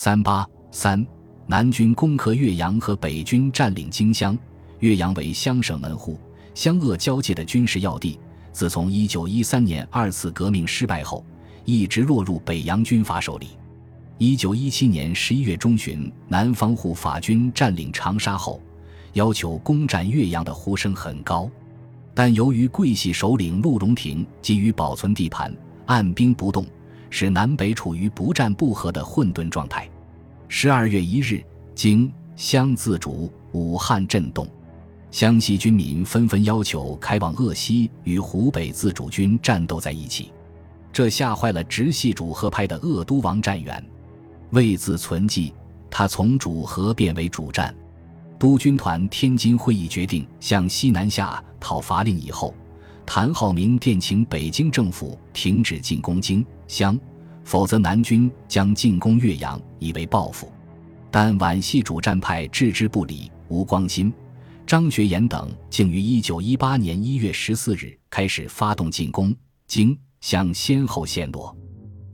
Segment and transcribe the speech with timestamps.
[0.00, 1.04] 三八三，
[1.48, 4.38] 南军攻克岳阳和北军占领荆襄。
[4.78, 6.16] 岳阳为湘省门户、
[6.54, 8.16] 湘鄂交界的军事要地。
[8.52, 11.26] 自从一九一三年二次革命失败后，
[11.64, 13.48] 一直落入北洋军阀手里。
[14.18, 18.62] 一九一七年十一月中旬，南方护法军占领长沙后，
[19.14, 21.50] 要求攻占岳阳的呼声很高，
[22.14, 25.52] 但由于桂系首领陆荣廷急于保存地盘，
[25.86, 26.64] 按兵不动。
[27.10, 29.88] 使南北处于不战不和的混沌状态。
[30.48, 31.44] 十二月一日，
[31.74, 34.46] 京湘自主，武汉震动，
[35.10, 40.32] 湘西军民纷纷要求开往鄂西与湖北自主军战斗在一起，
[40.92, 43.84] 这吓坏了直系主和派的鄂都王占元。
[44.50, 45.52] 为自存继，
[45.90, 47.74] 他从主和变为主战。
[48.38, 52.54] 督军团天津会议决定向西南下讨伐令以后。
[53.04, 56.96] 谭浩明电请北京政府停止进攻京湘，
[57.42, 60.52] 否则南军将进攻岳阳，以为报复。
[61.10, 63.28] 但皖系主战派置之不理。
[63.48, 64.12] 吴光新、
[64.66, 69.34] 张学言等竟于1918年1月14日开始发动进攻，
[69.66, 71.56] 京湘先后陷落。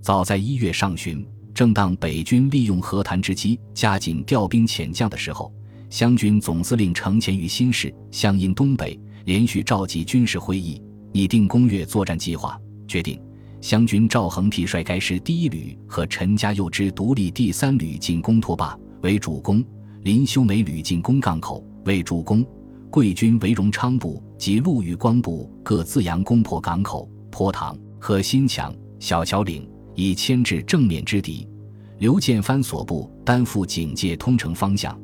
[0.00, 5.52] 早在一月上旬，正当北军利用和谈之机加紧调兵遣将的时候，
[5.90, 8.96] 湘军总司令程潜于新市湘阴东北。
[9.24, 10.80] 连续召集军事会议，
[11.10, 13.18] 拟定攻越作战计划，决定
[13.64, 19.64] 湘军赵恒惕率该师第一旅和陈家佑之独立第三旅进攻拖坝为主攻，
[20.02, 22.44] 林修梅旅进攻港口为主攻，
[22.90, 31.48] 桂军为荣昌部及陆羽光部各自扬攻破港口、坡塘和新墙、小桥岭，以牵制正面之敌。
[31.96, 34.94] 刘建藩所部担负警戒通城方向，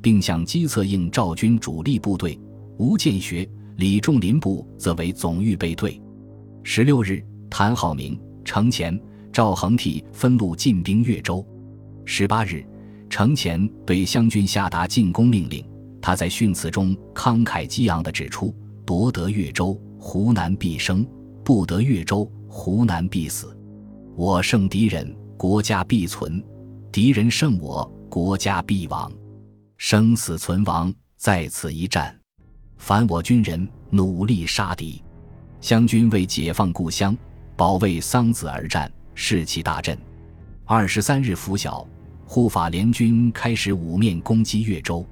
[0.00, 2.40] 并向机侧应赵军主力部队。
[2.78, 3.46] 吴建学。
[3.76, 6.00] 李仲林部则为总预备队。
[6.62, 8.98] 十六日，谭浩明、程潜、
[9.32, 11.44] 赵恒惕分路进兵岳州。
[12.04, 12.64] 十八日，
[13.08, 15.64] 程潜对湘军下达进攻命令。
[16.00, 18.54] 他在训词中慷慨激昂地指出
[18.86, 21.04] ：“夺得岳州，湖南必生；
[21.44, 23.56] 不得岳州，湖南必死。
[24.14, 26.40] 我胜敌人，国家必存；
[26.92, 29.10] 敌人胜我，国家必亡。
[29.76, 32.16] 生死存亡在此一战。”
[32.78, 35.02] 凡我军人努力杀敌，
[35.60, 37.16] 湘军为解放故乡、
[37.56, 39.96] 保卫桑梓而战，士气大振。
[40.66, 41.86] 二十三日拂晓，
[42.26, 45.04] 护法联军开始五面攻击岳州。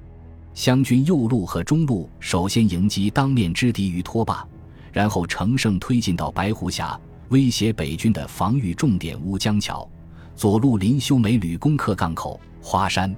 [0.53, 4.47] 湘军右路和中路首先迎击当面之敌于拖坝，
[4.93, 6.97] 然后乘胜推进到白湖峡，
[7.29, 9.89] 威胁北军的防御重点乌江桥。
[10.35, 13.13] 左路林修梅旅攻克港口、花山。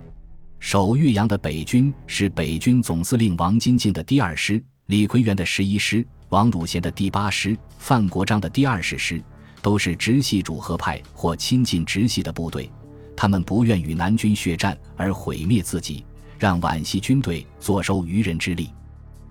[0.59, 9.23] 守岳阳的北军是北军总司令王金靖的第二师、李奎元的十一师、王汝贤的第八师、范国璋的第二十师，
[9.61, 12.69] 都是直系主和派或亲近直系的部队。
[13.15, 16.05] 他们不愿与南军血战而毁灭自己，
[16.38, 18.69] 让皖系军队坐收渔人之利。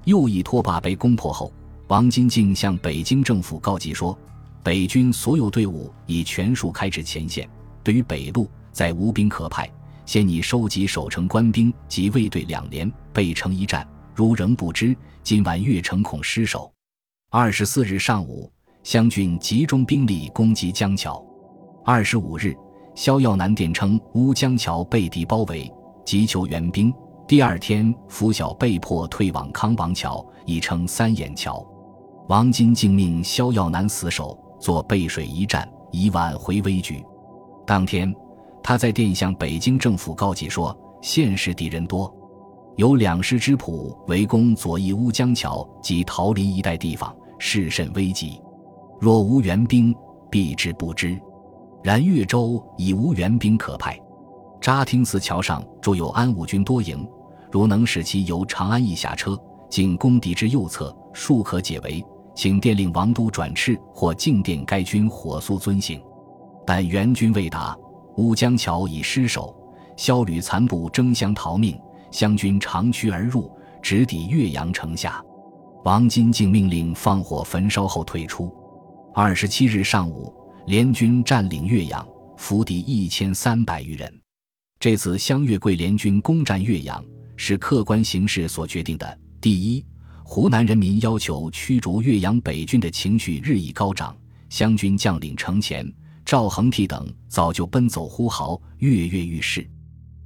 [0.05, 1.53] 右翼拖坝被攻破后，
[1.89, 4.19] 王金靖向北京政府告急说
[4.65, 7.49] ：“北军所有队伍已全数开至前线，
[7.85, 9.71] 对于北路再无兵可派。”
[10.07, 13.87] 现拟收集守城官兵及卫队两连，备城一战。
[14.15, 16.73] 如仍不知，今晚越城恐失守。
[17.31, 18.49] 二十四日上午，
[18.85, 21.21] 湘军集中兵力攻击江桥。
[21.85, 22.55] 二十五日，
[22.95, 25.71] 萧耀南电称乌江桥被敌包围，
[26.05, 26.95] 急求援兵。
[27.27, 31.67] 第二天拂晓，被迫退往康王桥，已称三眼桥。
[32.29, 37.05] 王金靖命萧耀南死守，做背水一战，以挽回危局。
[37.67, 38.15] 当天。
[38.63, 42.13] 他在电向北京政府告急说：“现时敌人多，
[42.77, 48.39] 有两师之谱围攻左翼乌江桥及桃林一带地方，事甚危急。
[49.01, 49.95] 若无援兵，
[50.31, 51.19] 必至不知。
[51.83, 53.99] 然岳州已无援兵可派。
[54.61, 57.09] 扎汀寺桥上驻有安武军多营，
[57.51, 59.39] 如能使其由长安驿下车，
[59.71, 62.05] 进攻敌之右侧，数可解围。
[62.35, 65.99] 请电令王都转斥或静电该军火速遵行。
[66.67, 67.75] 但援军未达。”
[68.17, 69.55] 乌江桥已失守，
[69.95, 71.79] 萧吕残部争相逃命，
[72.11, 73.51] 湘军长驱而入，
[73.83, 75.23] 直抵岳阳城下。
[75.85, 78.53] 王金靖命令放火焚烧后退出。
[79.15, 80.35] 二十七日上午，
[80.67, 82.07] 联军占领岳阳，
[82.37, 84.13] 俘敌一千三百余人。
[84.79, 87.05] 这次湘粤桂联军攻占岳阳，
[87.37, 89.19] 是客观形势所决定的。
[89.41, 89.85] 第一，
[90.25, 94.15] 湖南人民要求驱逐岳阳北军的情绪日益高涨，
[94.51, 95.91] 湘军将领程潜。
[96.25, 99.65] 赵恒惕等早就奔走呼号，跃跃欲试，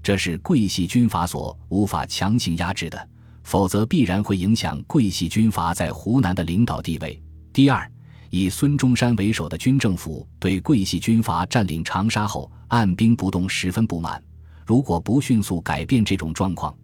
[0.02, 3.08] 这是桂系军阀所无法强行压制的，
[3.43, 7.20] 否则必然会影响桂系军阀在湖南的领导地位。
[7.52, 7.91] 第二，
[8.31, 14.23] 以孙中山为首的军政府对桂系军阀占领长沙后按兵不动十分不满，
[14.64, 16.75] 如果不迅速改变这种状况，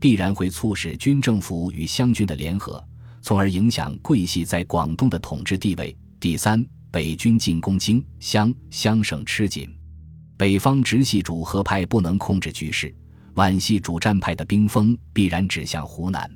[0.00, 2.82] 必然会促使军政府与湘军的联合，
[3.22, 5.96] 从而影响桂系在广东的统治地位。
[6.18, 9.68] 第三，北军进攻京湘，湘省吃紧，
[10.44, 12.94] 北方直系主和派不能控制局势，
[13.32, 16.30] 皖系主战派的兵锋必然指向湖南。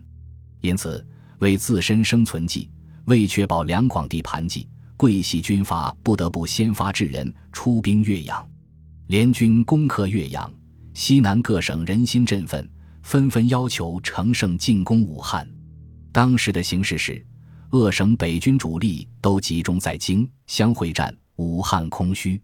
[0.62, 1.06] 因此，
[1.40, 2.70] 为自身生存计，
[3.05, 4.66] 为确保两广地盘计，
[4.96, 8.49] 桂系军阀不得不先发制人，出兵岳阳。
[9.08, 10.50] 联军攻克岳阳，
[10.94, 12.66] 西南各省人心振奋。
[13.02, 15.46] 纷纷要求乘胜进攻武汉。
[16.12, 17.22] 当时的形势是，
[17.72, 22.40] 鄂省北军主力都集中在荆襄会战，武汉空虚。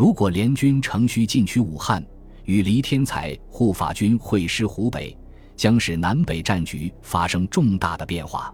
[0.00, 2.02] 如果联军乘虚进取武汉，
[2.46, 5.14] 与黎天才护法军会师湖北，
[5.56, 8.50] 将使南北战局发生重大的变化。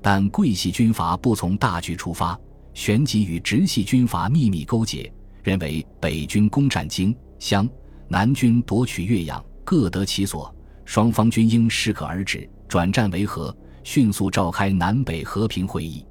[0.00, 2.40] 但桂系军阀不从大局出发，
[2.72, 5.12] 旋即与直系军阀秘密勾结，
[5.42, 7.68] 认为北军攻占荆襄，
[8.08, 10.50] 南军夺取岳阳，各得其所。
[10.86, 16.02] 双方均应适可而止，转战为和，迅速召开南北和平会议。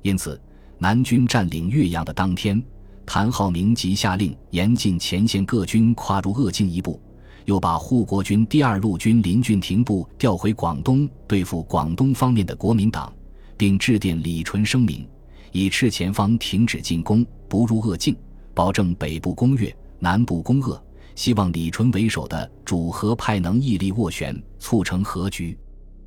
[0.00, 0.40] 因此，
[0.78, 2.64] 南军占领岳阳的当天，
[3.06, 7.00] 谭浩明即下令严禁前线各军跨入鄂境一步，
[7.44, 13.12] 又把护国军第二路军林俊廷部调回广东对付广东方面的国民党，
[13.56, 15.06] 并致电李纯声明，
[15.52, 18.16] 以斥前方停止进攻，不入鄂境，
[18.54, 20.82] 保证北部攻越，南部攻鄂。
[21.14, 25.56] 希望李纯为首的主和派能屹立斡旋，促成和局。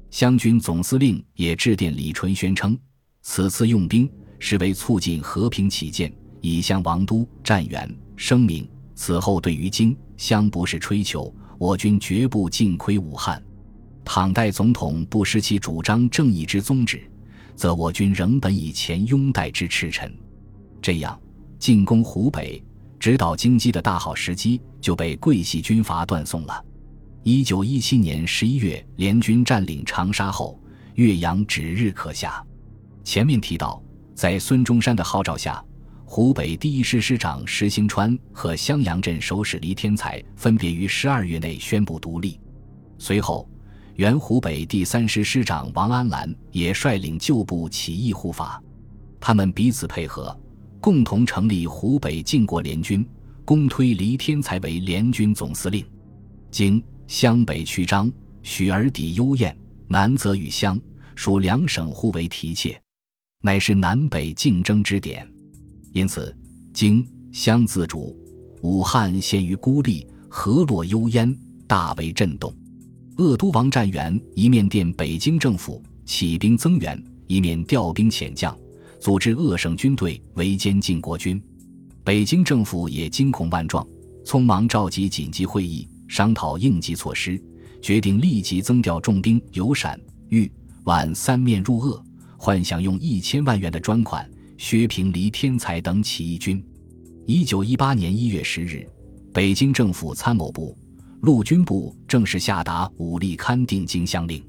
[0.09, 2.77] 湘军总司令也致电李纯，宣称
[3.21, 4.09] 此次用兵
[4.39, 6.11] 是为促进和平起见，
[6.41, 13.41] 已向王都、战元声明，此后对于荆襄不是吹求，我军绝不尽窥武汉。
[14.03, 17.01] 倘待总统不失其主张正义之宗旨，
[17.55, 20.11] 则我军仍本以前拥戴之赤臣。
[20.81, 21.19] 这样
[21.59, 22.63] 进攻湖北。
[22.99, 26.65] 直捣京畿的大好时机就被桂系军阀断送了。
[27.21, 30.59] 一九一七年十一月，联军占领长沙后，
[30.95, 32.43] 岳阳指日可下。
[33.03, 33.79] 前面提到，
[34.15, 35.63] 在孙中山的号召下，
[36.09, 42.39] 湖北第一师师长石兴川和襄阳镇守使黎天才分别于十二月内宣布独立。
[42.97, 43.47] 随后，
[43.95, 48.63] 原湖北第三师师长王安澜也率领旧部起义护法，
[49.19, 50.35] 他们彼此配合。
[50.79, 53.05] 共同成立湖北靖国联军，
[53.43, 55.85] 公推黎天才为联军总司令。
[56.49, 58.09] 经湘北曲张，
[58.43, 59.55] 许而抵幽燕，
[59.89, 60.79] 南则与湘，
[61.15, 62.81] 属两省互为提切，
[63.41, 65.29] 乃是南北竞争之点。
[65.97, 66.31] 因此，
[66.71, 68.15] 经湘自主，
[68.61, 71.35] 武汉陷于孤立，河洛幽燕，
[71.65, 72.55] 大为震动。
[73.15, 78.55] 鄂都王占元一面电北京政府起兵增援，一面调兵遣将。
[78.99, 81.41] 组织鄂省军队围歼晋国军，
[82.03, 83.83] 北京政府也惊恐万状，
[84.23, 87.41] 匆忙召集紧急会议，商讨应急措施，
[87.81, 89.99] 决定立即增调重兵由陕
[90.29, 90.51] 豫
[90.83, 91.99] 皖三面入鄂，
[92.37, 96.63] 幻想用一千万元的专款薛平黎天才等起义军。
[97.27, 98.87] 一九一八年一月十日，
[99.31, 100.75] 北京政府参谋部、
[101.21, 104.43] 陆军部正式下达武力勘定京乡令，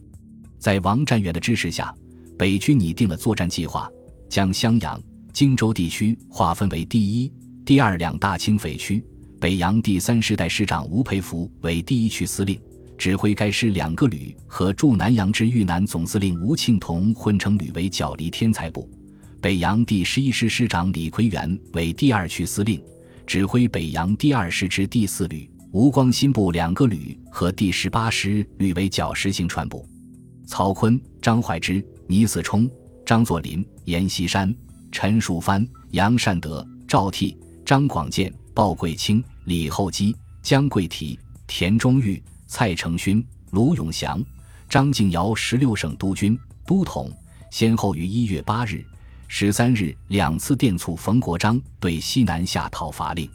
[0.59, 1.95] 在王占元的支持下，
[2.39, 3.89] 北军拟定了作战计划。
[4.31, 5.01] 将襄阳、
[5.33, 7.33] 荆州地区划分为第一、
[7.65, 9.03] 第二两大清匪区。
[9.41, 12.61] 北洋第三师代师长吴培福为第一区司令，
[12.99, 18.88] 指挥该师两个旅和驻南阳之豫南总司令吴庆同混成旅为剿黎天才部。
[19.40, 22.83] 北洋第十一师师长李奎元为第二区司令，
[23.25, 29.88] 指挥北洋第二师之第四旅、吴光新部两个旅和第十八师旅为剿石行川部。
[30.45, 32.68] 曹锟、张怀之、倪嗣冲。
[33.07, 34.54] 张作霖、阎锡山、
[34.92, 44.23] 陈树藩、杨善德、赵倜、张广建、鲍贵卿、李厚基、姜桂提、田中玉、蔡成勋、卢永祥、
[44.68, 47.11] 张敬尧十六省督军都统，
[47.50, 48.85] 先后于一月八日、
[49.30, 53.28] 十三日两次电促冯国璋对西南下讨伐令。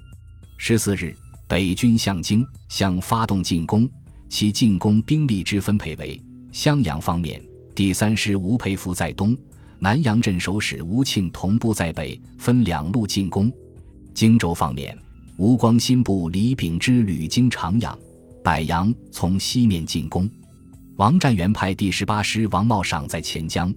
[0.57, 1.15] 十四日，
[1.47, 3.87] 北军向京向发动进攻，
[4.27, 6.19] 其进攻兵力之分配为：
[6.51, 7.39] 襄阳方面，
[7.75, 9.37] 第三师吴培福在东。
[9.77, 13.51] 南阳镇守使吴庆同部在北，分两路进攻。
[14.15, 14.97] 荆州方面，
[15.37, 17.97] 吴光新部李秉之旅经长阳、
[18.43, 20.27] 柏杨，从西面进攻。
[20.95, 23.73] 王占元派第十八师王茂赏在钱江，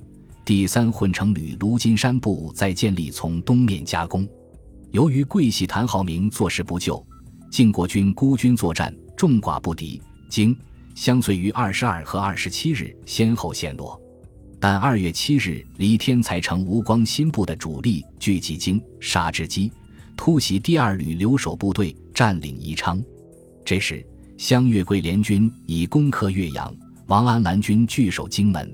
[0.47, 4.25] 第三混成旅卢金山部在建立从东面夹攻。
[4.93, 7.05] 由于桂系谭浩明坐视不救，
[7.51, 10.01] 晋国军孤军作战，众寡不敌，
[10.31, 10.57] 经
[10.95, 14.01] 相随于二十二和二十七日先后陷落。
[14.61, 19.73] 但二月七日，黎天才乘吴光新部的主力聚集京沙之机，
[20.17, 23.03] 突袭第二旅留守部队，占领宜昌。
[23.65, 24.07] 这时，
[24.39, 26.73] 湘粤桂联军已攻克岳阳，
[27.09, 28.73] 王安澜军据守荆门。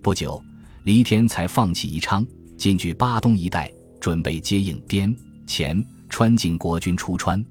[0.00, 0.40] 不久，
[0.82, 3.70] 黎天才放弃宜昌，进据巴东一带，
[4.00, 5.14] 准备接应滇
[5.46, 7.44] 黔川境国军出川。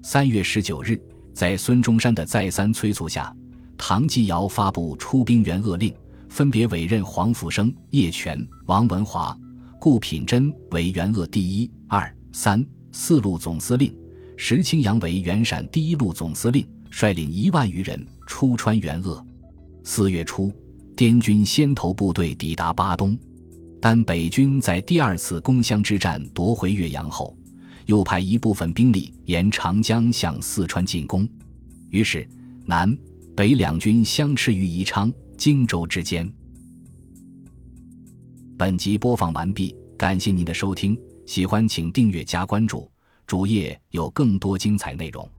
[0.00, 1.00] 三月十九日，
[1.34, 3.34] 在孙中山的再三催促下，
[3.76, 5.92] 唐继尧发布出兵援鄂令，
[6.28, 9.36] 分别委任黄福生、叶权、王文华、
[9.80, 13.92] 顾品珍为援鄂第一、二、三、四路总司令，
[14.36, 16.66] 石青阳为援陕第一路总司令。
[16.90, 19.22] 率领一万余人出川援鄂。
[19.84, 20.50] 四月初，
[20.98, 23.16] 滇军先头部队抵达巴东，
[23.80, 27.38] 但北军在第二次攻湘之战夺回岳阳后，
[27.86, 31.28] 又派一部分兵力沿长江向四川进攻，
[31.90, 32.28] 于是
[32.66, 32.98] 南
[33.36, 36.28] 北两军相持于宜昌、荆州之间。
[38.56, 42.90] 本集播放完毕，感谢您的收听，喜欢请订阅加关注，
[43.24, 45.30] 主页有更多精彩内容。